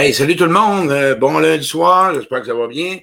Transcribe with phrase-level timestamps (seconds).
[0.00, 0.92] Hey, salut tout le monde.
[0.92, 2.14] Euh, bon lundi soir.
[2.14, 3.00] J'espère que ça va bien.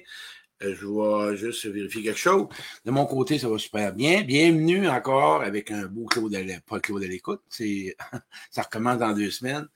[0.62, 2.46] Euh, je vais juste vérifier quelque chose.
[2.86, 4.22] De mon côté, ça va super bien.
[4.22, 7.42] Bienvenue encore avec un beau Claude à pas Claude à l'écoute.
[8.50, 9.68] Ça recommence dans deux semaines.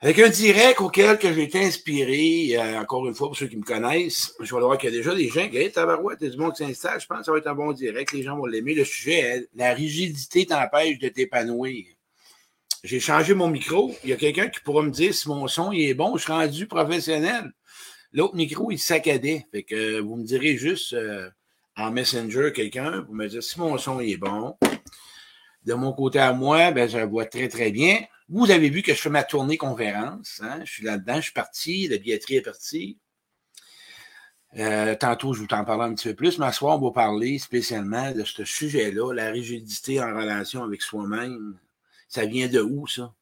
[0.00, 3.58] Avec un direct auquel que j'ai été inspiré, euh, encore une fois, pour ceux qui
[3.58, 6.38] me connaissent, je vais voir qu'il y a déjà des gens qui, hey, tabarouette, du
[6.38, 7.02] monde qui s'installe.
[7.02, 8.12] Je pense que ça va être un bon direct.
[8.12, 8.72] Les gens vont l'aimer.
[8.72, 11.97] Le sujet la rigidité t'empêche de t'épanouir
[12.84, 13.94] j'ai changé mon micro.
[14.04, 16.22] Il y a quelqu'un qui pourra me dire si mon son il est bon, je
[16.22, 17.52] suis rendu professionnel.
[18.12, 19.46] L'autre micro, il saccadait.
[19.52, 21.28] Fait que vous me direz juste euh,
[21.76, 24.56] en Messenger quelqu'un pour me dire si mon son il est bon.
[25.64, 28.00] De mon côté à moi, ben, je vois très, très bien.
[28.28, 30.40] Vous avez vu que je fais ma tournée conférence.
[30.42, 30.60] Hein?
[30.64, 32.98] Je suis là-dedans, je suis parti, la billetterie est partie.
[34.56, 36.92] Euh, tantôt, je vous en parler un petit peu plus, mais ce soir, on va
[36.92, 41.58] parler spécialement de ce sujet-là, la rigidité en relation avec soi-même,
[42.08, 43.14] ça vient de où, ça?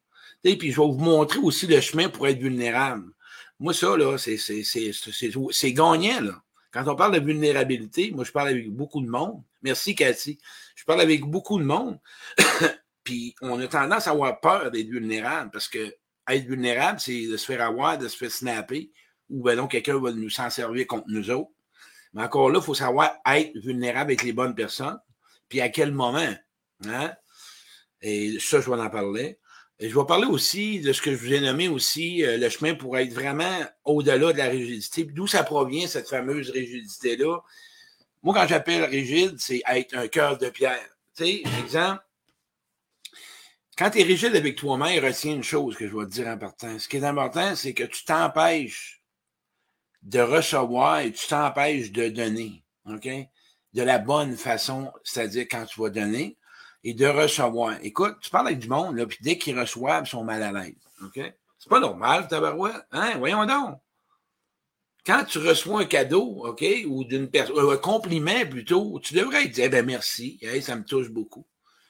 [0.45, 3.11] Et puis je vais vous montrer aussi le chemin pour être vulnérable.
[3.59, 6.43] Moi, ça, là, c'est gagnant, là.
[6.71, 9.43] Quand on parle de vulnérabilité, moi, je parle avec beaucoup de monde.
[9.63, 10.39] Merci, Cathy.
[10.75, 11.99] Je parle avec beaucoup de monde.
[13.03, 15.95] puis on a tendance à avoir peur d'être vulnérable parce que
[16.29, 18.91] être vulnérable, c'est de se faire avoir, de se faire snapper,
[19.31, 21.51] ou ben non, quelqu'un va nous s'en servir contre nous autres.
[22.13, 24.99] Mais encore là, il faut savoir être vulnérable avec les bonnes personnes,
[25.49, 26.35] puis à quel moment.
[26.85, 27.13] Hein?
[28.03, 29.39] Et ça, je vais en parler.
[29.79, 32.49] Et je vais parler aussi de ce que je vous ai nommé aussi, euh, le
[32.49, 35.05] chemin pour être vraiment au-delà de la rigidité.
[35.05, 37.41] D'où ça provient, cette fameuse rigidité-là?
[38.23, 40.89] Moi, quand j'appelle rigide, c'est être un cœur de pierre.
[41.15, 42.03] Tu sais, exemple,
[43.77, 46.39] quand tu es rigide avec toi-même, retiens une chose que je vais te dire en
[46.39, 46.79] partant.
[46.79, 49.03] Ce qui est important, c'est que tu t'empêches
[50.03, 52.65] de recevoir et tu t'empêches de donner.
[52.87, 53.09] OK?
[53.75, 56.39] De la bonne façon, c'est-à-dire quand tu vas donner
[56.85, 57.77] et de recevoir.
[57.83, 60.53] Écoute, tu parles avec du monde, là, puis dès qu'ils reçoivent, ils sont mal à
[60.53, 60.75] l'aise.
[61.03, 61.21] OK?
[61.59, 62.87] C'est pas normal, tabarouette.
[62.93, 63.19] Hein?
[63.19, 63.81] Voyons donc.
[65.05, 69.67] Quand tu reçois un cadeau, OK, ou d'une personne, un compliment plutôt, tu devrais dire,
[69.67, 71.47] eh ben merci, ça me touche beaucoup.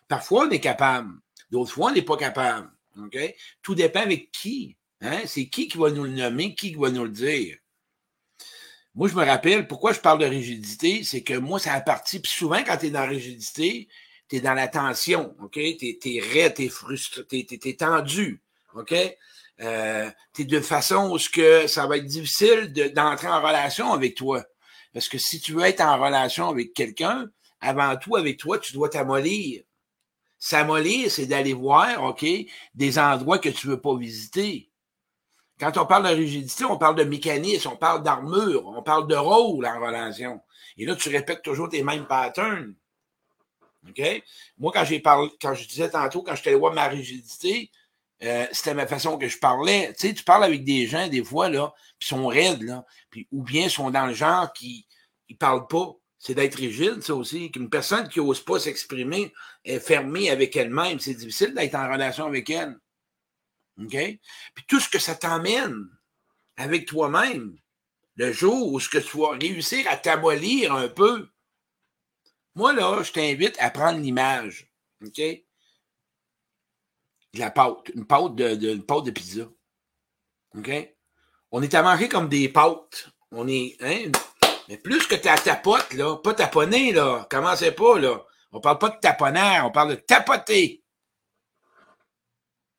[0.06, 1.12] Parfois, on est capable.
[1.50, 2.70] D'autres fois, on n'est pas capable.
[2.98, 3.18] OK?
[3.62, 4.76] Tout dépend avec qui.
[5.00, 5.20] Hein?
[5.26, 7.56] C'est qui qui va nous le nommer, qui va nous le dire.
[8.94, 12.18] Moi, je me rappelle, pourquoi je parle de rigidité, c'est que moi, ça a parti,
[12.18, 13.88] puis souvent, quand tu es dans la rigidité,
[14.28, 15.54] tu es dans la tension, OK?
[15.54, 18.42] Tu es, raide, tu es frustré, tu es, tendu,
[18.74, 18.94] OK?
[19.60, 23.92] Euh, tu es de façon où ce que ça va être difficile d'entrer en relation
[23.92, 24.44] avec toi.
[24.92, 27.28] Parce que si tu veux être en relation avec quelqu'un,
[27.60, 29.62] avant tout, avec toi, tu dois t'amollir.
[30.38, 32.24] S'amollir, c'est d'aller voir, OK,
[32.74, 34.70] des endroits que tu veux pas visiter.
[35.58, 39.14] Quand on parle de rigidité, on parle de mécanisme, on parle d'armure, on parle de
[39.14, 40.40] rôle en relation.
[40.76, 42.74] Et là, tu répètes toujours tes mêmes patterns.
[44.58, 47.70] Moi, quand j'ai parlé, quand je disais tantôt, quand je te voir ma rigidité,
[48.22, 49.92] euh, c'était ma façon que je parlais.
[49.98, 52.84] Tu sais, tu parles avec des gens, des fois, là, puis sont raides, là,
[53.30, 54.86] ou bien sont dans le genre qui
[55.30, 55.94] ne parlent pas.
[56.18, 57.50] C'est d'être rigide, ça aussi.
[57.50, 59.32] Qu'une personne qui n'ose pas s'exprimer
[59.64, 60.98] est fermée avec elle-même.
[60.98, 62.76] C'est difficile d'être en relation avec elle.
[63.78, 63.92] OK?
[64.54, 65.86] Puis tout ce que ça t'emmène
[66.56, 67.56] avec toi-même,
[68.16, 71.28] le jour où ce que tu vas réussir à t'abolir un peu,
[72.56, 74.66] moi, là, je t'invite à prendre l'image,
[75.04, 75.18] OK?
[75.18, 75.44] De
[77.38, 79.44] la pâte, une pâte de, une pâte de pizza.
[80.56, 80.70] OK?
[81.50, 83.10] On est à manger comme des pâtes.
[83.30, 84.10] On est, hein?
[84.68, 88.24] Mais plus que ta tapote, là, pas taponner, là, commencez pas, là.
[88.52, 90.82] On parle pas de taponnaire, on parle de tapoter.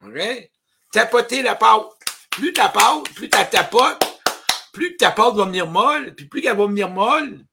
[0.03, 0.51] OK?
[0.91, 1.85] Tapoter la pâte.
[2.31, 4.03] Plus ta pâte, plus ta tapote,
[4.73, 7.45] plus ta pâte va venir molle, puis plus qu'elle va venir molle,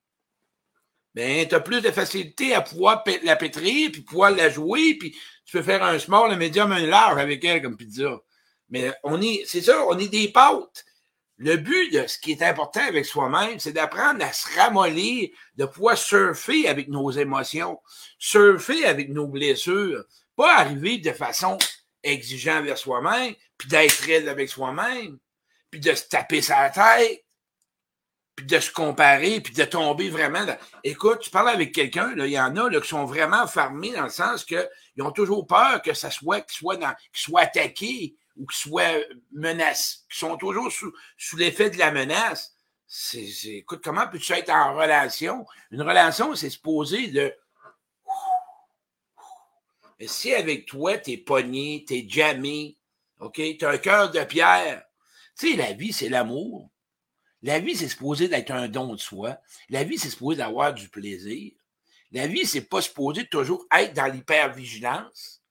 [1.14, 5.12] ben, tu as plus de facilité à pouvoir la pétrir, puis pouvoir la jouer, puis
[5.46, 8.20] tu peux faire un small, un médium, un large avec elle comme pizza.
[8.70, 10.84] Mais on est, c'est ça, on est des pâtes.
[11.36, 15.66] Le but de ce qui est important avec soi-même, c'est d'apprendre à se ramollir, de
[15.66, 17.80] pouvoir surfer avec nos émotions,
[18.18, 20.04] surfer avec nos blessures,
[20.36, 21.58] pas arriver de façon
[22.02, 25.18] exigeante vers soi-même, puis d'être raide avec soi-même,
[25.70, 27.23] puis de se taper sa tête,
[28.36, 30.56] puis de se comparer, puis de tomber vraiment dans...
[30.82, 34.04] Écoute, tu parles avec quelqu'un, il y en a là, qui sont vraiment fermés dans
[34.04, 34.68] le sens qu'ils
[35.00, 38.98] ont toujours peur que ça soit, qu'ils soient, dans, qu'ils soient attaqués ou qu'ils soient
[39.32, 42.56] menacés, qui sont toujours sous, sous l'effet de la menace.
[42.86, 45.46] C'est, écoute, comment peux-tu être en relation?
[45.70, 47.32] Une relation, c'est poser de...
[50.00, 52.76] Mais si avec toi, t'es pogné, t'es jamais,
[53.20, 54.82] OK, t'as un cœur de pierre,
[55.38, 56.68] tu sais, la vie, c'est l'amour.
[57.44, 59.36] La vie, c'est supposé d'être un don de soi.
[59.68, 61.52] La vie, c'est supposé d'avoir du plaisir.
[62.10, 65.42] La vie, c'est pas supposé toujours être dans l'hypervigilance.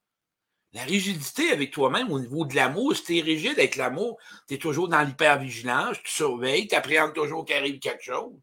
[0.74, 4.18] La rigidité avec toi-même au niveau de l'amour, si tu es rigide avec l'amour,
[4.48, 8.34] tu es toujours dans l'hypervigilance, tu surveilles, tu appréhendes toujours qu'il arrive quelque chose.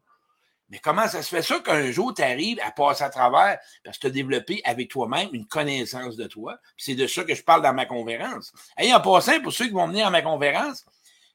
[0.69, 3.97] Mais comment ça se fait ça qu'un jour, tu arrives à passer à travers parce
[3.97, 6.57] que tu as développé avec toi-même une connaissance de toi?
[6.77, 8.53] C'est de ça que je parle dans ma conférence.
[8.79, 10.85] Et en passant, pour ceux qui vont venir à ma conférence,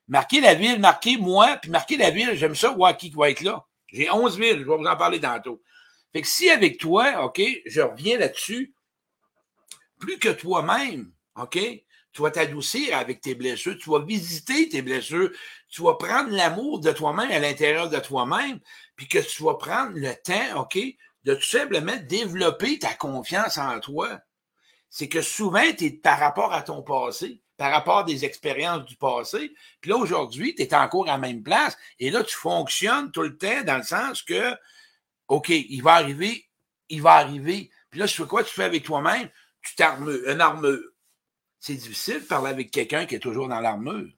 [0.08, 3.42] marquez la ville, marquez moi, puis marquez la ville, j'aime ça, voir qui va être
[3.42, 3.64] là.
[3.92, 5.62] J'ai 11 villes, je vais vous en parler tantôt.
[6.12, 8.74] Fait que si avec toi, OK, je reviens là-dessus,
[9.98, 11.58] plus que toi-même, OK,
[12.12, 15.30] tu vas t'adoucir avec tes blessures, tu vas visiter tes blessures,
[15.68, 18.58] tu vas prendre l'amour de toi-même à l'intérieur de toi-même,
[18.96, 20.78] puis que tu vas prendre le temps, OK,
[21.24, 24.18] de tout simplement développer ta confiance en toi.
[24.88, 28.84] C'est que souvent, tu es par rapport à ton passé, par rapport à des expériences
[28.84, 32.36] du passé, puis là, aujourd'hui, tu es encore à la même place, et là, tu
[32.36, 34.54] fonctionnes tout le temps dans le sens que,
[35.28, 36.48] OK, il va arriver,
[36.88, 38.44] il va arriver, puis là, tu fais quoi?
[38.44, 39.30] Tu fais avec toi-même?
[39.62, 40.82] Tu t'armes une armure.
[41.58, 44.12] C'est difficile de parler avec quelqu'un qui est toujours dans l'armure.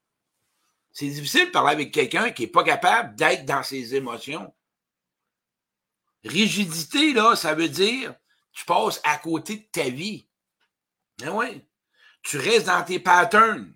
[0.90, 4.52] C'est difficile de parler avec quelqu'un qui n'est pas capable d'être dans ses émotions.
[6.24, 8.14] Rigidité, là, ça veut dire
[8.52, 10.28] tu passes à côté de ta vie.
[11.20, 11.67] Mais ben oui.
[12.22, 13.72] Tu restes dans tes patterns.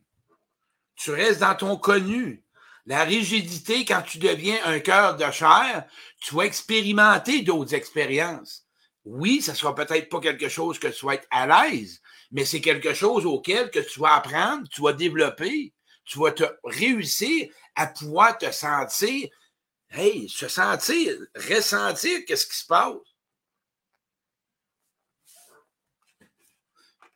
[0.97, 2.45] Tu restes dans ton connu.
[2.87, 5.85] La rigidité, quand tu deviens un cœur de chair,
[6.21, 8.67] tu vas expérimenter d'autres expériences.
[9.05, 12.01] Oui, ça sera peut-être pas quelque chose que tu vas être à l'aise,
[12.31, 15.73] mais c'est quelque chose auquel que tu vas apprendre, tu vas développer,
[16.05, 19.29] tu vas te réussir à pouvoir te sentir
[19.95, 22.95] Hey, se sentir, ressentir qu'est-ce qui se passe.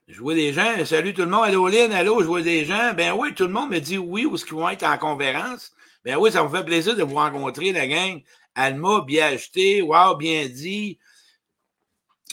[0.09, 2.95] Je vois des gens, salut tout le monde, allô Lynn, allô, je vois des gens.
[2.95, 5.73] Ben oui, tout le monde me dit oui ou ce qu'ils vont être en conférence?
[6.05, 8.23] Ben oui, ça me fait plaisir de vous rencontrer, la gang.
[8.55, 10.99] Alma, bien acheté, wow, bien dit.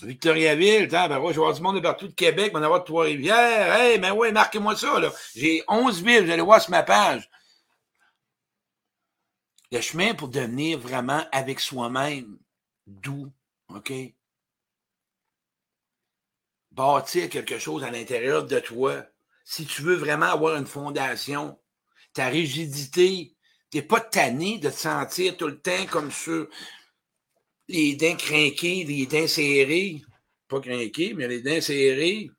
[0.04, 3.76] Victoriaville, ben je vais avoir du monde de partout de Québec, on va avoir Trois-Rivières.
[3.76, 5.02] Hey, ben oui, marquez-moi ça.
[5.36, 7.30] J'ai 11 villes, vous allez voir sur ma page
[9.74, 12.38] le chemin pour devenir vraiment avec soi-même
[12.86, 13.32] doux,
[13.70, 13.92] OK?
[16.74, 19.06] Bâtir quelque chose à l'intérieur de toi.
[19.46, 21.60] Si tu veux vraiment avoir une fondation,
[22.14, 23.36] ta rigidité,
[23.72, 26.48] tu n'es pas tanné de te sentir tout le temps comme sur
[27.68, 30.02] les dents crinquées, les dents serrées.
[30.48, 32.30] Pas crinquées, mais les dents serrées.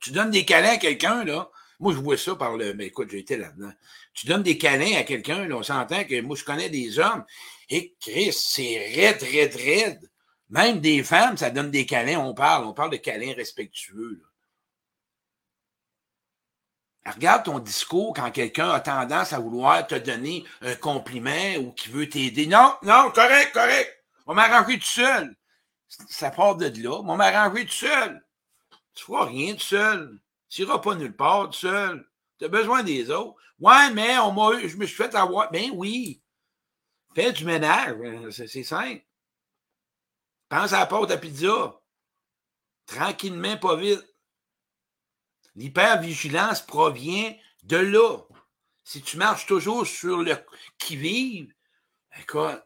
[0.00, 1.50] Tu donnes des câlins à quelqu'un, là.
[1.80, 2.74] Moi, je vois ça par le.
[2.74, 3.72] Mais écoute, j'ai été là-dedans
[4.14, 7.24] tu donnes des câlins à quelqu'un, on s'entend que moi, je connais des hommes,
[7.68, 10.10] et Chris, c'est raide, raide, raide.
[10.50, 14.22] Même des femmes, ça donne des câlins, on parle, on parle de câlins respectueux.
[17.06, 21.90] Regarde ton discours quand quelqu'un a tendance à vouloir te donner un compliment ou qui
[21.90, 22.46] veut t'aider.
[22.46, 24.04] Non, non, correct, correct.
[24.26, 25.36] On m'arranger tout seul.
[25.88, 27.00] Ça part de là.
[27.00, 28.24] On m'arranger tout seul.
[28.94, 30.18] Tu feras rien tout seul.
[30.48, 32.08] Tu n'iras pas nulle part tout seul.
[32.38, 33.36] Tu as besoin des autres.
[33.58, 35.50] Ouais, mais on m'a je me suis fait avoir.
[35.50, 36.22] Ben oui.
[37.14, 37.96] Fais du ménage.
[38.02, 39.02] Euh, c'est simple.
[40.54, 41.80] Pense à la porte à pizza.
[42.86, 44.04] Tranquillement, pas vite.
[45.56, 47.34] L'hypervigilance provient
[47.64, 48.18] de là.
[48.84, 50.36] Si tu marches toujours sur le
[50.78, 51.52] qui-vive,
[52.20, 52.62] écoute,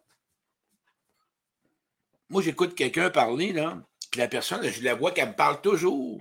[2.29, 3.79] moi j'écoute quelqu'un parler, là,
[4.13, 6.21] que la personne, je la vois qu'elle me parle toujours.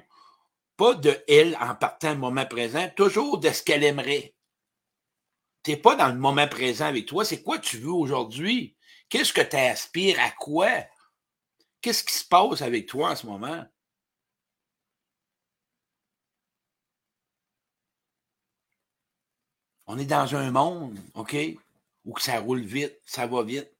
[0.77, 4.33] Pas de elle en partant du moment présent, toujours de ce qu'elle aimerait
[5.63, 7.25] tu n'es pas dans le moment présent avec toi.
[7.25, 8.77] C'est quoi tu veux aujourd'hui?
[9.09, 10.69] Qu'est-ce que tu aspires à quoi?
[11.87, 13.65] Qu'est-ce qui se passe avec toi en ce moment?
[19.85, 21.33] On est dans un monde, OK,
[22.03, 23.71] où ça roule vite, ça va vite.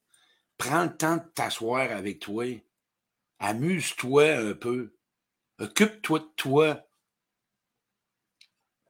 [0.58, 2.46] Prends le temps de t'asseoir avec toi.
[3.40, 4.96] Amuse-toi un peu.
[5.60, 6.88] Occupe-toi de toi.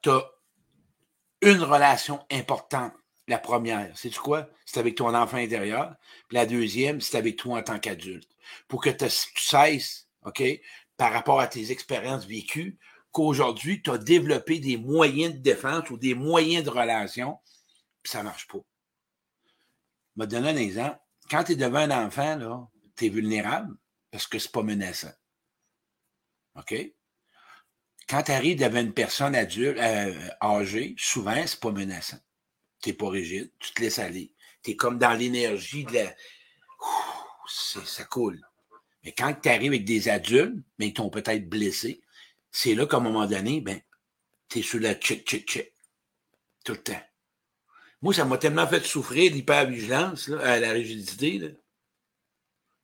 [0.03, 0.31] Tu as
[1.41, 2.93] une relation importante.
[3.27, 4.47] La première, c'est quoi?
[4.63, 5.95] C'est avec ton enfant intérieur.
[6.29, 8.29] La deuxième, c'est avec toi en tant qu'adulte.
[8.67, 10.43] Pour que tu cesses, OK,
[10.97, 12.77] par rapport à tes expériences vécues,
[13.11, 17.37] qu'aujourd'hui, tu as développé des moyens de défense ou des moyens de relation,
[18.03, 18.59] puis ça ne marche pas.
[20.15, 20.99] Je vais te un exemple.
[21.29, 23.75] Quand tu es devant un enfant, tu es vulnérable
[24.11, 25.11] parce que c'est pas menaçant.
[26.55, 26.73] OK?
[28.09, 32.17] Quand tu arrives devant une personne adulte, euh, âgée, souvent, c'est pas menaçant.
[32.81, 34.33] Tu n'es pas rigide, tu te laisses aller.
[34.63, 36.15] Tu es comme dans l'énergie de la.
[37.47, 38.41] Ça coule.
[39.03, 42.01] Mais quand tu arrives avec des adultes, mais ils t'ont peut-être blessé,
[42.51, 43.79] c'est là qu'à un moment donné, ben,
[44.49, 45.73] tu es sur la check, check, check.
[46.63, 47.01] Tout le temps.
[48.01, 51.55] Moi, ça m'a tellement fait souffrir l'hypervigilance, à la rigidité,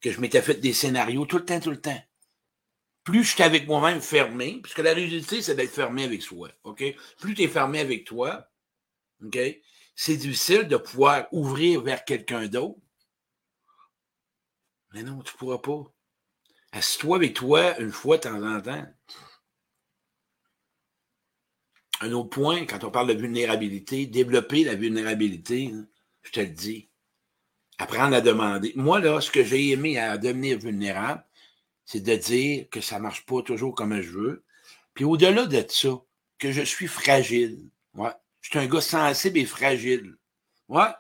[0.02, 2.02] que je m'étais fait des scénarios tout le temps, tout le temps.
[3.04, 6.50] plus je suis avec moi-même fermé, puisque la rigidité, c'est d'être fermé avec soi.
[7.20, 8.50] Plus tu es fermé avec toi?
[9.96, 12.80] C'est difficile de pouvoir ouvrir vers quelqu'un d'autre.
[14.94, 15.84] Mais non, tu ne pourras pas.
[16.72, 18.86] Assis-toi avec toi une fois de temps en temps.
[22.02, 25.88] Un autre point, quand on parle de vulnérabilité, développer la vulnérabilité, hein,
[26.24, 26.90] je te le dis.
[27.78, 28.74] Apprendre à demander.
[28.76, 31.24] Moi, là, ce que j'ai aimé à devenir vulnérable,
[31.86, 34.44] c'est de dire que ça ne marche pas toujours comme je veux.
[34.94, 36.02] Puis au-delà de ça,
[36.40, 37.70] que je suis fragile.
[37.94, 38.12] Ouais.
[38.42, 40.18] Je suis un gars sensible et fragile.
[40.68, 40.92] Ouais.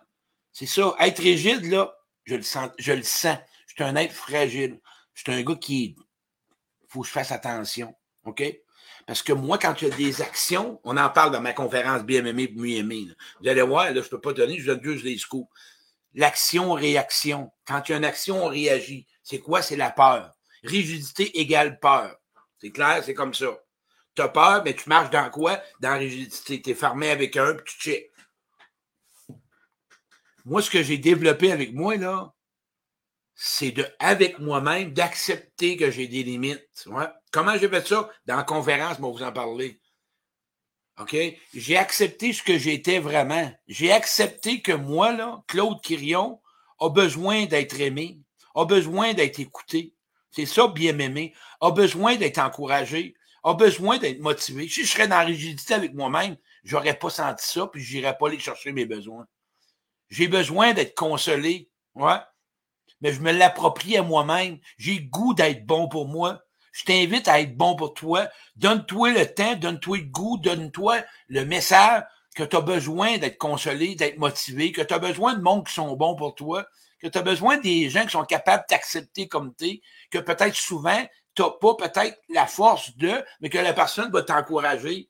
[0.52, 0.96] C'est ça.
[1.00, 1.96] Être rigide, là,
[2.26, 2.70] je le sens.
[2.80, 3.38] Je le sens.
[3.76, 4.80] Je suis un être fragile.
[5.14, 5.96] Je suis un gars qui.
[6.88, 7.96] faut que je fasse attention.
[8.26, 8.44] OK?
[9.08, 12.04] Parce que moi, quand il y a des actions, on en parle dans ma conférence
[12.04, 13.08] bien aimé, mieux aimé.
[13.42, 15.50] Vous allez voir, là, je ne peux pas donner, je donne juste des scoops.
[16.14, 17.52] L'action-réaction.
[17.66, 19.08] Quand il y a une action, on réagit.
[19.24, 19.62] C'est quoi?
[19.62, 20.32] C'est la peur.
[20.64, 22.16] Rigidité égale peur.
[22.60, 23.60] C'est clair, c'est comme ça.
[24.16, 25.60] Tu as peur, mais tu marches dans quoi?
[25.80, 26.62] Dans la rigidité.
[26.62, 28.12] Tu es fermé avec un, puis tu check.
[30.46, 32.34] Moi, ce que j'ai développé avec moi, là,
[33.46, 36.66] c'est de, avec moi-même, d'accepter que j'ai des limites.
[37.30, 38.10] Comment j'ai fait ça?
[38.26, 39.82] Dans la conférence, vais vous en parler.
[40.98, 41.14] OK?
[41.54, 43.52] J'ai accepté ce que j'étais vraiment.
[43.68, 46.42] J'ai accepté que moi, là, Claude Quirion,
[46.80, 48.22] a besoin d'être aimé,
[48.56, 49.94] a besoin d'être écouté,
[50.32, 51.34] c'est ça, bien aimé.
[51.60, 53.14] A besoin d'être encouragé.
[53.44, 54.70] A besoin d'être motivé.
[54.70, 58.30] Si je serais dans la rigidité avec moi-même, j'aurais pas senti ça, puis j'irais pas
[58.30, 59.28] aller chercher mes besoins.
[60.10, 61.70] J'ai besoin d'être consolé.
[61.94, 62.20] Ouais.
[63.04, 64.58] Mais je me l'approprie à moi-même.
[64.78, 66.42] J'ai goût d'être bon pour moi.
[66.72, 68.30] Je t'invite à être bon pour toi.
[68.56, 73.96] Donne-toi le temps, donne-toi le goût, donne-toi le message que tu as besoin d'être consolé,
[73.96, 76.66] d'être motivé, que tu as besoin de monde qui sont bons pour toi,
[77.00, 80.20] que tu as besoin des gens qui sont capables de t'accepter comme tu es, que
[80.20, 81.06] peut-être souvent,
[81.36, 85.10] tu n'as pas peut-être la force de, mais que la personne va t'encourager.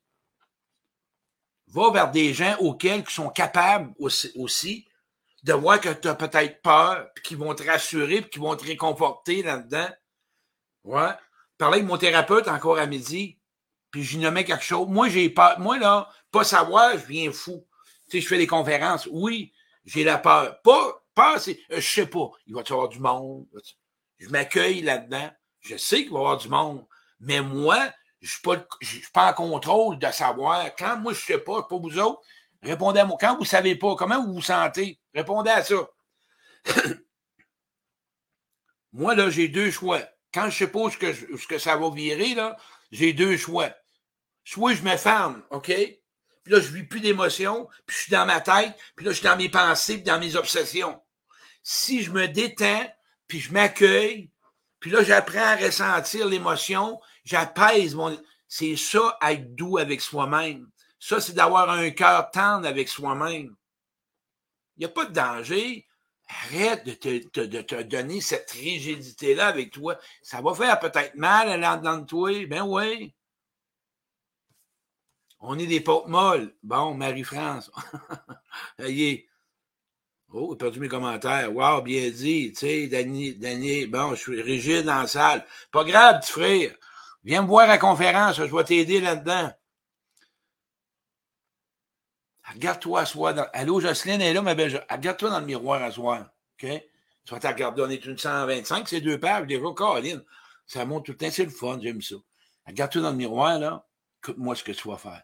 [1.68, 4.88] Va vers des gens auxquels qui sont capables aussi,
[5.44, 8.56] de voir que tu as peut-être peur, puis qui vont te rassurer, puis qui vont
[8.56, 9.90] te réconforter là-dedans.
[10.84, 11.12] Ouais.
[11.58, 13.40] Parler avec mon thérapeute encore à midi,
[13.92, 14.88] puis j'y nommais quelque chose.
[14.88, 15.60] Moi, j'ai peur.
[15.60, 17.66] Moi, là, pas savoir, je viens fou.
[18.10, 19.08] Tu sais, je fais des conférences.
[19.12, 19.54] Oui,
[19.86, 20.62] j'ai la peur.
[20.62, 23.46] Pas Peur, c'est, euh, je sais pas, il va y avoir du monde?
[24.18, 25.30] Je m'accueille là-dedans.
[25.60, 26.86] Je sais qu'il va y avoir du monde.
[27.20, 27.78] Mais moi,
[28.22, 28.38] je
[28.82, 30.74] je suis pas en contrôle de savoir.
[30.76, 32.22] Quand moi, je sais pas, pas vous autres,
[32.62, 33.18] répondez à moi.
[33.20, 35.90] Quand vous savez pas, comment vous vous sentez, répondez à ça.
[38.94, 40.02] moi, là, j'ai deux choix.
[40.34, 42.58] Quand je ce que, ce que ça va virer, là,
[42.92, 43.70] j'ai deux choix.
[44.44, 45.68] Soit je me ferme, OK?
[45.68, 49.18] Puis là, je vis plus d'émotions, puis je suis dans ma tête, puis là, je
[49.18, 51.00] suis dans mes pensées, puis dans mes obsessions
[51.64, 52.86] si je me détends,
[53.28, 54.30] puis je m'accueille,
[54.80, 58.22] puis là, j'apprends à ressentir l'émotion, j'apaise mon...
[58.50, 60.70] C'est ça, être doux avec soi-même.
[61.00, 63.56] Ça, c'est d'avoir un cœur tendre avec soi-même.
[64.78, 65.88] Il n'y a pas de danger.
[66.28, 70.00] Arrête de te, donner cette rigidité-là avec toi.
[70.22, 72.46] Ça va faire peut-être mal à dedans de toi.
[72.48, 73.14] Ben oui.
[75.40, 76.56] On est des potes molles.
[76.64, 77.70] Bon, Marie-France.
[78.80, 79.28] est.
[80.32, 81.54] Oh, j'ai perdu mes commentaires.
[81.54, 82.54] Wow, bien dit.
[82.54, 85.46] Tu sais, Danny, Danny, bon, je suis rigide dans salle.
[85.72, 86.76] Pas grave, petit frère.
[87.24, 89.52] Viens me voir à la conférence, je vais t'aider là-dedans.
[92.52, 93.34] Regarde-toi à soi.
[93.34, 93.48] Dans...
[93.54, 94.86] Allô, Jocelyne est là, ma belle.
[94.90, 96.34] Regarde-toi dans le miroir à soi.
[96.62, 96.70] OK?
[97.26, 100.24] Tu vas te regarder, on est une 125, c'est deux pages, déjà, Caroline.
[100.66, 102.16] Ça monte tout le temps, c'est le fun, j'aime ça.
[102.68, 103.88] Regarde-toi dans le miroir, là.
[104.22, 105.24] Écoute-moi ce que tu vas faire.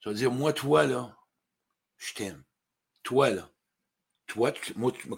[0.00, 1.16] Tu vas dire, moi, toi, là,
[1.98, 2.42] je t'aime.
[3.02, 3.48] Toi, là,
[4.26, 5.08] toi, tu, moi, tu,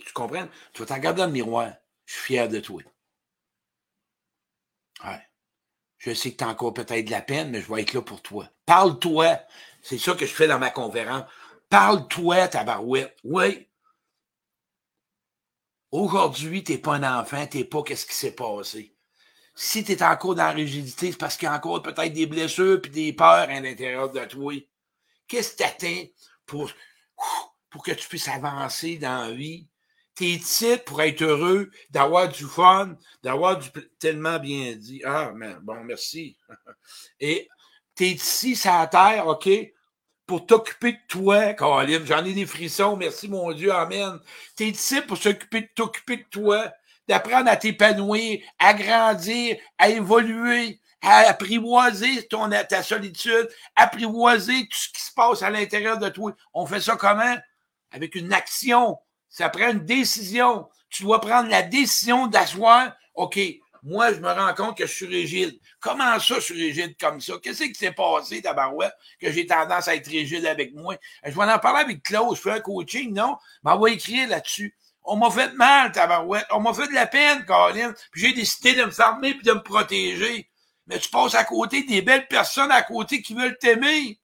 [0.00, 0.48] tu comprends?
[0.72, 1.72] Tu vas te regarder dans le miroir.
[2.06, 2.82] Je suis fier de toi.
[5.04, 5.22] Ouais.
[5.98, 8.02] Je sais que tu as encore peut-être de la peine, mais je vais être là
[8.02, 8.48] pour toi.
[8.66, 9.38] Parle-toi.
[9.88, 11.24] C'est ça que je fais dans ma conférence.
[11.70, 13.16] Parle-toi, ta barouette.
[13.24, 13.66] Oui.
[15.90, 18.94] Aujourd'hui, tu n'es pas un enfant, tu n'es pas qu'est-ce qui s'est passé.
[19.54, 22.26] Si tu es encore dans la rigidité, c'est parce qu'il y a encore peut-être des
[22.26, 24.52] blessures et des peurs à l'intérieur de toi.
[25.26, 26.12] Qu'est-ce que tu
[26.44, 26.70] pour
[27.70, 29.68] pour que tu puisses avancer dans la vie?
[30.14, 35.00] T'es titre pour être heureux, d'avoir du fun, d'avoir du tellement bien dit.
[35.02, 36.36] Ah, mais bon, merci.
[37.20, 37.48] Et
[37.94, 39.48] t'es ici, sur la terre, OK,
[40.28, 42.04] pour t'occuper de toi, Caroline.
[42.04, 44.20] J'en ai des frissons, merci mon Dieu, Amen.
[44.54, 46.70] T'es ici pour s'occuper de t'occuper de toi,
[47.08, 54.88] d'apprendre à t'épanouir, à grandir, à évoluer, à apprivoiser ton, ta solitude, apprivoiser tout ce
[54.90, 56.32] qui se passe à l'intérieur de toi.
[56.52, 57.36] On fait ça comment?
[57.90, 58.98] Avec une action.
[59.30, 60.68] Ça prend une décision.
[60.90, 63.38] Tu dois prendre la décision d'asseoir, OK,
[63.82, 65.58] moi, je me rends compte que je suis rigide.
[65.80, 67.34] Comment ça, je suis rigide comme ça?
[67.42, 70.96] Qu'est-ce qui s'est passé, tabarouette, que j'ai tendance à être rigide avec moi?
[71.24, 73.36] Je vais en parler avec Claude, je fais un coaching, non?
[73.64, 74.74] Mais on va écrire là-dessus.
[75.04, 76.46] On m'a fait mal, tabarouette.
[76.50, 77.94] On m'a fait de la peine, Caroline.
[78.12, 80.50] Puis j'ai décidé de me fermer puis de me protéger.
[80.86, 84.18] Mais tu passes à côté des belles personnes à côté qui veulent t'aimer.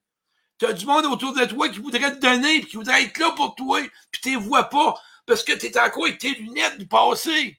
[0.58, 3.18] Tu as du monde autour de toi qui voudrait te donner, puis qui voudrait être
[3.18, 3.80] là pour toi,
[4.10, 4.94] puis tu les vois pas
[5.26, 7.58] parce que tu es encore avec tes lunettes du passé.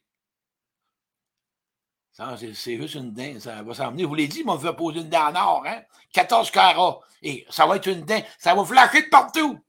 [2.16, 4.06] C'est juste une dent, ça va s'emmener.
[4.06, 5.82] Vous l'avez dit, on va fait poser une dent en or, hein?
[6.14, 7.00] 14 carats.
[7.22, 8.24] Et ça va être une dent.
[8.40, 9.60] Ça va flasher de partout.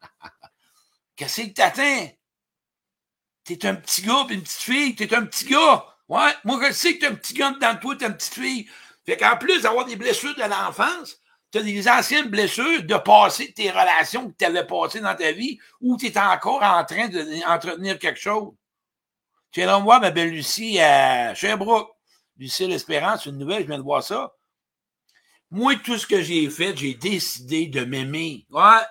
[1.16, 2.10] Qu'est-ce que t'attends?
[3.44, 4.96] T'es un petit gars pis une petite fille.
[4.96, 5.84] T'es un petit gars.
[6.08, 8.68] Ouais, moi je sais que t'es un petit gars dans toi, t'es une petite fille.
[9.04, 13.70] Fait qu'en plus d'avoir des blessures de l'enfance, t'as des anciennes blessures de passer tes
[13.70, 18.54] relations que t'avais passées dans ta vie ou t'es encore en train d'entretenir quelque chose.
[19.56, 21.88] Tu de voir ma belle Lucie à Sherbrooke.
[22.36, 24.34] Lucie l'Espérance, une nouvelle, je viens de voir ça.
[25.50, 28.44] Moi, tout ce que j'ai fait, j'ai décidé de m'aimer.
[28.50, 28.82] Ouais.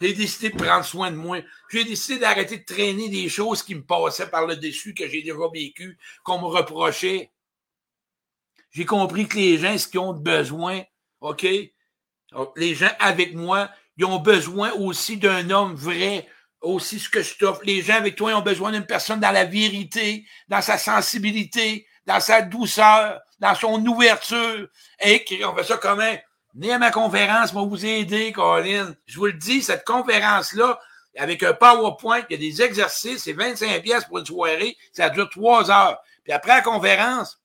[0.00, 1.40] J'ai décidé de prendre soin de moi.
[1.70, 5.20] J'ai décidé d'arrêter de traîner des choses qui me passaient par le dessus, que j'ai
[5.20, 7.30] déjà vécu, qu'on me reprochait.
[8.70, 10.82] J'ai compris que les gens, ce qu'ils ont besoin,
[11.20, 11.46] OK?
[12.56, 16.26] Les gens avec moi, ils ont besoin aussi d'un homme vrai,
[16.68, 17.60] aussi ce que je t'offre.
[17.64, 22.20] Les gens avec toi ont besoin d'une personne dans la vérité, dans sa sensibilité, dans
[22.20, 24.68] sa douceur, dans son ouverture.
[25.00, 26.16] Et on fait ça comment?
[26.54, 28.94] Venez à ma conférence, moi vous aider, Colin.
[29.06, 30.80] Je vous le dis, cette conférence-là,
[31.18, 35.10] avec un PowerPoint, il y a des exercices, c'est 25 pièces pour une soirée, ça
[35.10, 35.98] dure trois heures.
[36.24, 37.40] Puis après la conférence,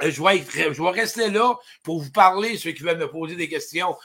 [0.00, 3.48] je vais, je vais rester là pour vous parler, ceux qui veulent me poser des
[3.48, 3.96] questions.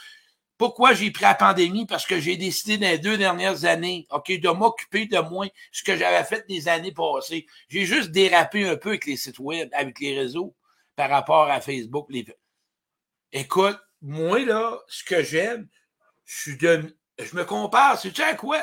[0.62, 1.86] Pourquoi j'ai pris la pandémie?
[1.86, 5.82] Parce que j'ai décidé dans les deux dernières années, OK, de m'occuper de moins ce
[5.82, 7.46] que j'avais fait des années passées.
[7.68, 10.54] J'ai juste dérapé un peu avec les sites web, avec les réseaux,
[10.94, 12.08] par rapport à Facebook.
[13.32, 15.66] Écoute, moi, là, ce que j'aime,
[16.26, 16.54] je
[17.34, 18.62] me compare, c'est tu à quoi?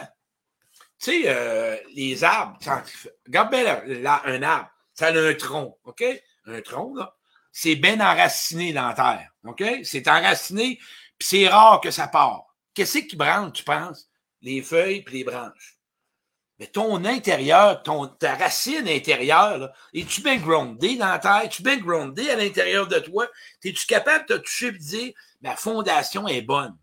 [1.02, 2.58] Tu sais, euh, les arbres,
[3.26, 3.84] regarde bien
[4.24, 6.06] un arbre, ça a un tronc, OK?
[6.46, 7.14] Un tronc, là.
[7.52, 9.64] C'est bien enraciné dans la terre, OK?
[9.84, 10.80] C'est enraciné,
[11.20, 12.46] puis c'est rare que ça part.
[12.74, 14.10] Qu'est-ce qui branche, tu penses?
[14.42, 15.78] Les feuilles puis les branches.
[16.60, 21.44] Mais ton intérieur, ton, ta racine intérieure, es-tu bien groundé dans la terre?
[21.44, 23.28] Es-tu bien groundé à l'intérieur de toi?
[23.64, 26.78] Es-tu capable de te toucher et dire, ma fondation est bonne?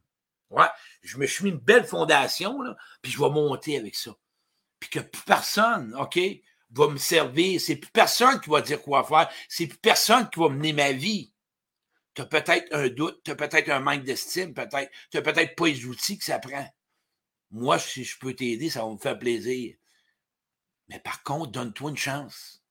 [0.48, 0.68] Ouais,
[1.02, 2.58] je me suis mis une belle fondation,
[3.02, 4.12] puis je vais monter avec ça.
[4.80, 6.18] Puis que plus personne, OK,
[6.70, 7.60] va me servir.
[7.60, 9.28] C'est plus personne qui va dire quoi faire.
[9.48, 11.32] C'est plus personne qui va mener ma vie
[12.16, 15.54] tu as peut-être un doute, tu as peut-être un manque d'estime, peut-être, tu n'as peut-être
[15.54, 16.66] pas les outils que ça prend.
[17.50, 19.76] Moi, si je peux t'aider, ça va me faire plaisir.
[20.88, 22.62] Mais par contre, donne-toi une chance.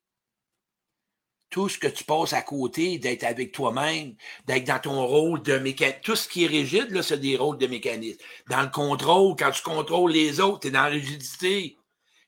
[1.51, 5.57] Tout ce que tu passes à côté, d'être avec toi-même, d'être dans ton rôle de
[5.59, 8.19] mécanisme, tout ce qui est rigide, là, c'est des rôles de mécanisme.
[8.49, 11.77] Dans le contrôle, quand tu contrôles les autres, tu es dans la rigidité.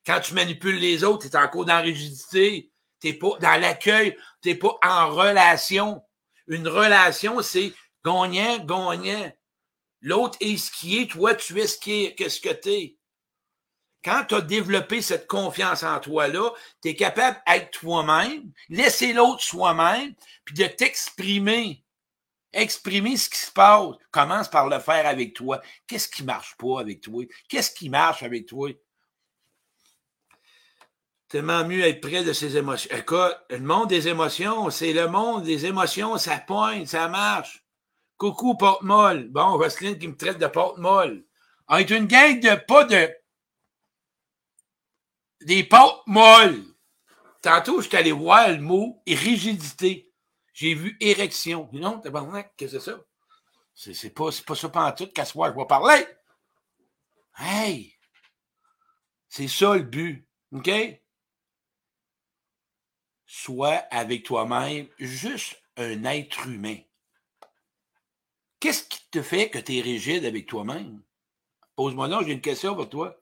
[0.05, 2.71] Quand tu manipules les autres, tu es encore dans la rigidité.
[3.01, 6.01] Tu pas dans l'accueil, tu n'es pas en relation.
[6.47, 9.31] Une relation, c'est gagnant, gagnant.
[10.01, 12.97] L'autre est ce qui est, toi, tu es ce qui est, qu'est-ce que tu es.
[14.03, 19.43] Quand tu as développé cette confiance en toi-là, tu es capable d'être toi-même, laisser l'autre
[19.43, 20.13] soi-même,
[20.45, 21.83] puis de t'exprimer.
[22.53, 23.95] Exprimer ce qui se passe.
[24.11, 25.61] Commence par le faire avec toi.
[25.85, 27.25] Qu'est-ce qui marche pas avec toi?
[27.49, 28.69] Qu'est-ce qui marche avec toi?
[31.29, 32.95] Tellement mieux être près de ses émotions.
[32.95, 37.65] Écoute, le monde des émotions, c'est le monde des émotions, ça pointe, ça marche.
[38.17, 39.29] Coucou, porte-molle.
[39.29, 41.23] Bon, Roselyne qui me traite de porte-molle.
[41.67, 43.09] On est une gang de pas de.
[45.41, 46.63] Des porte-molles.
[47.41, 50.11] Tantôt, je suis allé voir le mot rigidité.
[50.53, 51.69] J'ai vu érection.
[51.73, 52.25] Non, t'es pas
[52.57, 52.99] qu'est-ce que c'est ça?
[53.75, 56.07] C'est pas, pas ça pendant tout qu'à soir, je vais parler.
[57.37, 57.93] Hey!
[59.29, 60.27] C'est ça le but.
[60.51, 60.69] OK?
[63.27, 66.77] Sois avec toi-même juste un être humain.
[68.59, 71.01] Qu'est-ce qui te fait que tu es rigide avec toi-même?
[71.75, 73.15] Pose-moi là, j'ai une question pour toi.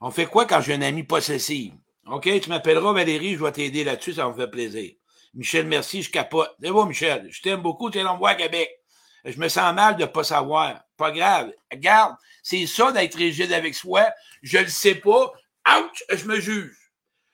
[0.00, 1.74] On fait quoi quand j'ai un ami possessif?
[2.06, 4.94] OK, tu m'appelleras Valérie, je vais t'aider là-dessus, ça me fait plaisir.
[5.34, 6.50] Michel, merci, je capote.
[6.60, 8.70] C'est bon, Michel, je t'aime beaucoup, tu es l'envoi à Québec.
[9.24, 10.82] Je me sens mal de ne pas savoir.
[10.96, 11.52] Pas grave.
[11.70, 14.06] Regarde, c'est ça d'être rigide avec soi.
[14.42, 15.32] Je le sais pas.
[15.68, 16.79] Ouch, je me juge.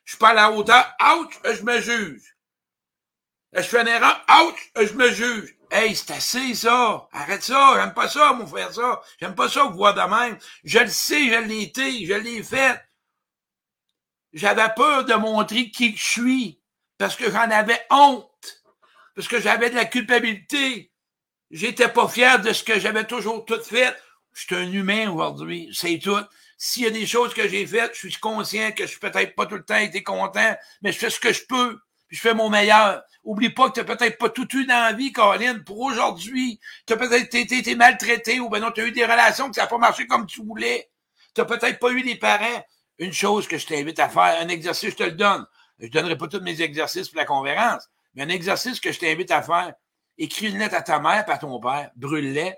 [0.06, 0.94] Je suis pas à la hauteur.
[1.00, 1.38] Ouch!
[1.44, 2.36] Je me juge.
[3.52, 4.24] Je fais une erreur.
[4.40, 4.72] Ouch!
[4.76, 5.56] Je me juge.
[5.70, 7.08] Hey, c'est assez, ça.
[7.12, 7.74] Arrête ça.
[7.76, 9.02] J'aime pas ça, mon frère, ça.
[9.20, 10.38] J'aime pas ça, voir de même.
[10.64, 12.80] Je le sais, je l'ai été, je l'ai fait.
[14.32, 16.60] J'avais peur de montrer qui je suis.
[16.98, 18.64] Parce que j'en avais honte.
[19.16, 20.92] Parce que j'avais de la culpabilité.
[21.50, 23.94] J'étais pas fier de ce que j'avais toujours tout fait.
[24.34, 26.24] Je suis un humain aujourd'hui, c'est tout.
[26.58, 29.34] S'il y a des choses que j'ai faites, je suis conscient que je suis peut-être
[29.34, 32.22] pas tout le temps été content, mais je fais ce que je peux, puis je
[32.22, 33.02] fais mon meilleur.
[33.24, 36.60] Oublie pas que tu n'as peut-être pas tout eu dans la vie, Caroline, pour aujourd'hui.
[36.86, 39.62] Tu as peut-être été, maltraité ou ben non, tu as eu des relations que ça
[39.62, 40.88] n'a pas marché comme tu voulais.
[41.34, 42.64] Tu n'as peut-être pas eu des parents.
[42.98, 45.44] Une chose que je t'invite à faire, un exercice, je te le donne.
[45.78, 48.98] Je ne donnerai pas tous mes exercices pour la conférence, mais un exercice que je
[48.98, 49.74] t'invite à faire.
[50.16, 52.54] Écris une lettre à ta mère à ton père, brûle-les.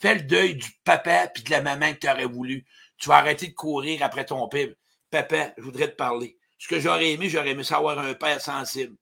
[0.00, 2.64] Fais le deuil du papa puis de la maman que tu aurais voulu.
[2.98, 4.68] Tu vas arrêter de courir après ton père.
[5.10, 6.36] Papa, je voudrais te parler.
[6.58, 8.96] Ce que j'aurais aimé, j'aurais aimé savoir un père sensible,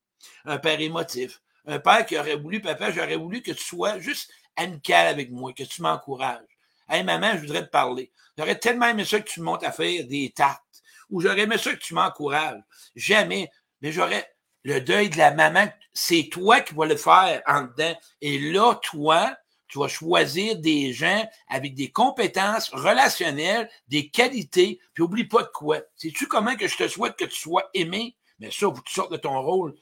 [0.45, 4.31] un père émotif, un père qui aurait voulu, papa, j'aurais voulu que tu sois juste
[4.57, 6.45] amical avec moi, que tu m'encourages.
[6.89, 8.13] Hey, maman, je voudrais te parler.
[8.39, 10.63] J'aurais tellement aimé ça que tu montes à faire des tartes.
[11.11, 12.63] Ou j'aurais aimé ça que tu m'encourages.
[12.95, 13.51] Jamais.
[13.81, 14.31] Mais j'aurais
[14.63, 15.67] le deuil de la maman.
[15.93, 17.99] C'est toi qui vas le faire en dedans.
[18.21, 19.37] Et là, toi,
[19.69, 25.49] tu vas choisir des gens avec des compétences relationnelles, des qualités, puis oublie pas de
[25.49, 25.81] quoi.
[25.97, 28.17] Sais-tu comment que je te souhaite que tu sois aimé?
[28.39, 29.75] Mais ça, pour que tu sortes de ton rôle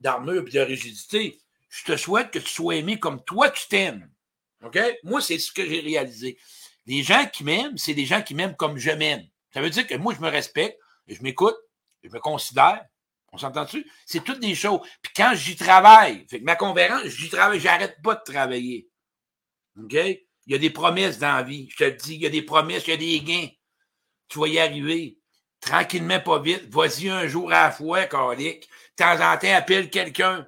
[0.00, 4.10] d'armure et de rigidité, je te souhaite que tu sois aimé comme toi tu t'aimes.
[4.62, 4.78] OK?
[5.04, 6.38] Moi, c'est ce que j'ai réalisé.
[6.86, 9.26] Les gens qui m'aiment, c'est des gens qui m'aiment comme je m'aime.
[9.54, 11.56] Ça veut dire que moi, je me respecte, je m'écoute,
[12.02, 12.84] je me considère.
[13.32, 13.88] On s'entend-tu?
[14.06, 14.80] C'est toutes des choses.
[15.02, 18.88] Puis quand j'y travaille, fait que ma conférence, j'y travaille, j'arrête pas de travailler.
[19.78, 19.94] OK?
[19.94, 21.68] Il y a des promesses dans la vie.
[21.70, 23.48] Je te le dis, il y a des promesses, il y a des gains.
[24.28, 25.18] Tu vas y arriver.
[25.60, 26.72] Tranquillement, pas vite.
[26.72, 28.68] Vas-y un jour à la fois, calique.
[28.98, 30.46] De temps en temps, appelle quelqu'un.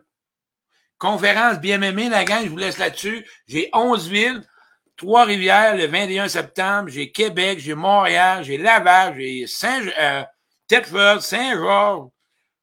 [0.98, 3.26] Conférence bien aimée, la gang, je vous laisse là-dessus.
[3.48, 4.46] J'ai 11 villes,
[4.96, 10.22] Trois-Rivières le 21 septembre, j'ai Québec, j'ai Montréal, j'ai Laval, j'ai Saint euh,
[10.70, 12.08] Saint-Georges,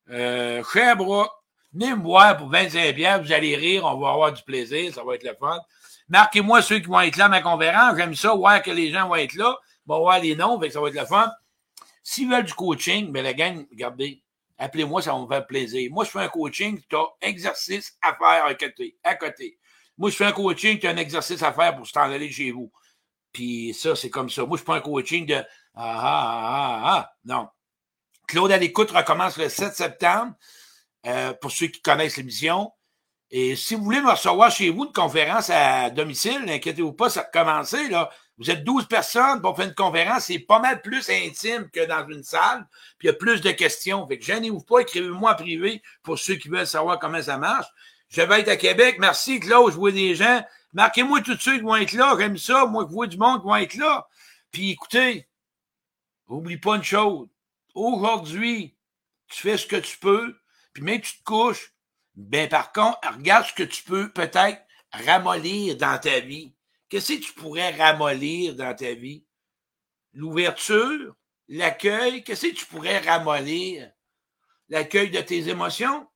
[0.10, 1.32] euh, Sherbrooke.
[1.74, 5.04] Venez me voir pour 25 bières, vous allez rire, on va avoir du plaisir, ça
[5.04, 5.60] va être le fun.
[6.10, 7.96] Marquez-moi ceux qui vont être là à ma conférence.
[7.98, 9.58] J'aime ça, voir que les gens vont être là.
[9.88, 11.32] On voir les noms, ça va être le fun.
[12.04, 14.24] S'ils veulent du coaching, ben la gang, regardez,
[14.58, 15.92] appelez-moi, ça va me faire plaisir.
[15.92, 18.98] Moi, je fais un coaching, tu as exercice à faire à côté.
[19.04, 19.58] À côté.
[19.98, 22.52] Moi, je fais un coaching, tu as un exercice à faire pour t'en aller chez
[22.52, 22.72] vous.
[23.32, 24.46] Puis ça, c'est comme ça.
[24.46, 25.44] Moi, je fais un coaching de ah
[25.76, 26.82] ah ah ah.
[26.86, 27.12] ah.
[27.26, 27.48] Non.
[28.28, 30.34] Claude à l'écoute recommence le 7 septembre.
[31.06, 32.72] Euh, pour ceux qui connaissent l'émission.
[33.32, 37.22] Et si vous voulez me recevoir chez vous une conférence à domicile, n'inquiétez-vous pas, ça
[37.22, 38.10] a commencé, là.
[38.40, 42.08] Vous êtes 12 personnes pour faire une conférence, c'est pas mal plus intime que dans
[42.08, 42.66] une salle,
[42.98, 44.08] puis il y a plus de questions.
[44.08, 47.68] Fait que gênez-vous pas, écrivez-moi en privé pour ceux qui veulent savoir comment ça marche.
[48.08, 48.96] Je vais être à Québec.
[48.98, 50.42] Merci, Claude, je vois des gens.
[50.74, 52.16] Marquez-moi tous ceux qui vont être là.
[52.18, 52.66] J'aime ça.
[52.66, 54.08] Moi, je vois du monde qui vont être là.
[54.52, 55.28] Puis écoutez,
[56.28, 57.28] oublie pas une chose.
[57.76, 58.76] Aujourd'hui,
[59.28, 60.36] tu fais ce que tu peux,
[60.74, 61.74] puis même tu te couches,
[62.16, 66.54] ben, par contre, regarde ce que tu peux peut-être ramollir dans ta vie.
[66.90, 69.26] Qu'est-ce que tu pourrais ramollir dans ta vie?
[70.14, 71.16] L'ouverture,
[71.48, 73.92] l'accueil, qu'est-ce que tu pourrais ramollir?
[74.70, 76.08] L'accueil de tes émotions?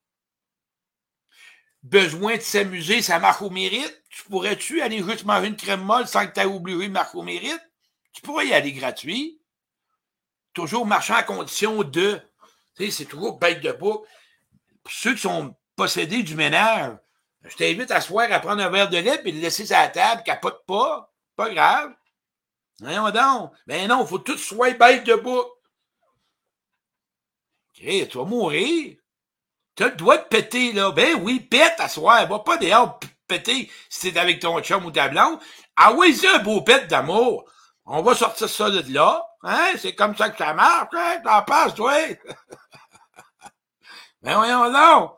[1.82, 4.02] Besoin de s'amuser, ça marche au mérite?
[4.08, 7.22] Tu pourrais-tu aller juste manger une crème molle sans que tu aies oublié marche au
[7.22, 7.60] mérite?
[8.12, 9.40] Tu pourrais y aller gratuit.
[10.54, 12.20] Toujours marcher en condition de.
[12.76, 14.04] Tu sais, c'est toujours bête de bout.
[14.88, 16.96] ceux qui sont posséder du ménage.
[17.42, 19.88] Je t'invite à soir à prendre un verre de lait et le laisser sur la
[19.88, 21.12] table, capote pas.
[21.36, 21.92] Pas grave.
[22.80, 23.52] Voyons donc.
[23.66, 25.44] Ben non, il faut tout soit bête debout.
[27.74, 28.96] Tu vas mourir.
[29.76, 30.92] Tu as le de péter, là.
[30.92, 32.26] Ben oui, pète à soir.
[32.28, 35.38] Va pas dehors péter si t'es avec ton chum ou ta blonde.
[35.76, 37.44] Ah oui, c'est un beau pète d'amour.
[37.84, 39.22] On va sortir ça de là.
[39.42, 39.72] Hein?
[39.78, 40.88] C'est comme ça que ça marche.
[40.92, 41.20] Hein?
[41.24, 41.92] T'en passes, toi?
[44.22, 45.16] ben voyons donc.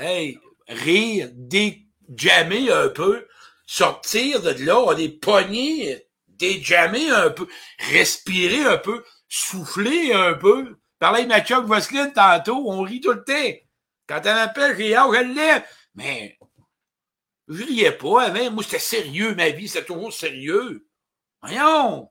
[0.00, 3.26] Hey, rire, déjammer un peu,
[3.66, 7.48] sortir de là, on est pogné, déjammer un peu,
[7.90, 10.78] respirer un peu, souffler un peu.
[11.00, 13.58] Parler de Mathieu Vosseline tantôt, on rit tout le temps.
[14.06, 15.62] Quand elle m'appelle, j'ai hâte, je l'ai.
[15.96, 16.38] Mais
[17.48, 18.52] je riais pas avant.
[18.52, 20.86] Moi, c'était sérieux, ma vie, c'était toujours sérieux.
[21.42, 22.08] Voyons!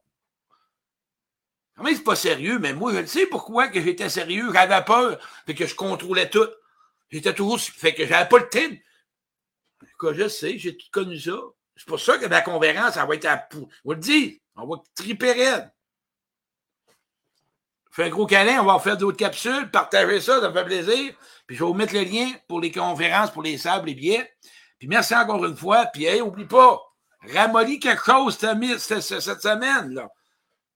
[1.78, 4.52] Comment c'est pas sérieux, mais moi, je le sais pourquoi que j'étais sérieux.
[4.52, 6.50] J'avais peur, et que je contrôlais tout.
[7.10, 7.60] J'étais toujours.
[7.60, 8.76] Fait que j'avais pas le temps.
[9.98, 11.38] Quoi, je sais, j'ai tout connu ça.
[11.76, 13.48] C'est pour ça que la conférence, ça va être à.
[13.54, 14.34] On va le dire.
[14.56, 15.34] On va triper.
[17.92, 21.14] Fais un gros câlin, on va faire d'autres capsules, partager ça, ça me fait plaisir.
[21.48, 24.32] Puis je vais vous mettre le lien pour les conférences, pour les sables, les billets.
[24.78, 25.88] Puis merci encore une fois.
[25.88, 26.80] Puis hey, oublie pas,
[27.34, 30.10] ramollis quelque chose cette semaine, là.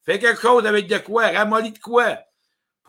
[0.03, 2.17] Fais quelque chose avec de quoi, ramollis de quoi.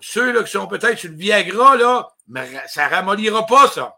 [0.03, 3.97] Ceux là, qui sont peut-être sur le Viagra, là, mais ça ramollira pas, ça.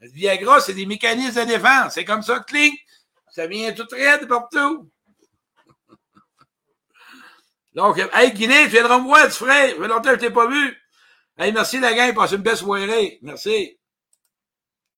[0.00, 1.94] Le Viagra, c'est des mécanismes de défense.
[1.94, 2.74] C'est comme ça, clic.
[3.30, 4.90] Ça vient tout raide partout.
[7.74, 9.70] Donc, hey, Guinée, tu viendras me voir, tu ferais.
[9.70, 10.76] Ça fait longtemps je t'ai pas vu.
[11.38, 13.18] Hey, merci la gang, passe une belle soirée.
[13.22, 13.77] Merci.